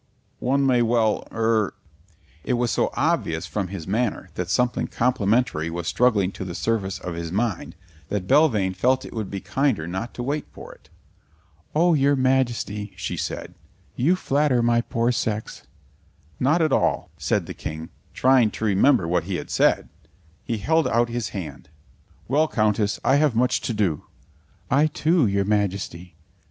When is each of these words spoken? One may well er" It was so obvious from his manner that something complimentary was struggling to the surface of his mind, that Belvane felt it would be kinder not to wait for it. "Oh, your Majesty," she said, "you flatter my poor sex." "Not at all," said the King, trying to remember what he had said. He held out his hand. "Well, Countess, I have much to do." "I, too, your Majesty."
One 0.39 0.65
may 0.65 0.81
well 0.81 1.27
er" 1.31 1.75
It 2.43 2.53
was 2.53 2.71
so 2.71 2.89
obvious 2.95 3.45
from 3.45 3.67
his 3.67 3.85
manner 3.85 4.31
that 4.33 4.49
something 4.49 4.87
complimentary 4.87 5.69
was 5.69 5.87
struggling 5.87 6.31
to 6.31 6.43
the 6.43 6.55
surface 6.55 6.97
of 6.97 7.13
his 7.13 7.31
mind, 7.31 7.75
that 8.09 8.25
Belvane 8.25 8.73
felt 8.73 9.05
it 9.05 9.13
would 9.13 9.29
be 9.29 9.41
kinder 9.41 9.85
not 9.87 10.15
to 10.15 10.23
wait 10.23 10.47
for 10.51 10.73
it. 10.73 10.89
"Oh, 11.75 11.93
your 11.93 12.15
Majesty," 12.15 12.93
she 12.95 13.15
said, 13.15 13.53
"you 13.95 14.15
flatter 14.15 14.63
my 14.63 14.81
poor 14.81 15.11
sex." 15.11 15.67
"Not 16.39 16.63
at 16.63 16.73
all," 16.73 17.11
said 17.19 17.45
the 17.45 17.53
King, 17.53 17.89
trying 18.11 18.49
to 18.49 18.65
remember 18.65 19.07
what 19.07 19.25
he 19.25 19.35
had 19.35 19.51
said. 19.51 19.87
He 20.43 20.57
held 20.57 20.87
out 20.87 21.09
his 21.09 21.29
hand. 21.29 21.69
"Well, 22.27 22.47
Countess, 22.47 22.99
I 23.03 23.17
have 23.17 23.35
much 23.35 23.61
to 23.61 23.71
do." 23.75 24.05
"I, 24.71 24.87
too, 24.87 25.27
your 25.27 25.45
Majesty." 25.45 26.15